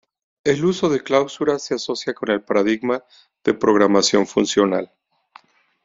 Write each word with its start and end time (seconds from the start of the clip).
El 0.43 0.65
uso 0.65 0.89
de 0.89 1.01
clausuras 1.03 1.63
se 1.63 1.75
asocia 1.75 2.15
con 2.15 2.31
el 2.31 2.41
paradigma 2.41 3.03
de 3.43 3.53
programación 3.53 4.25
funcional. 4.25 4.91